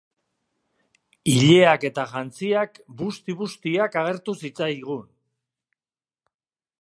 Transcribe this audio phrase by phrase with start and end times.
[1.33, 5.05] Ileak eta jantziak busti-bustiak agertu zitzaigun.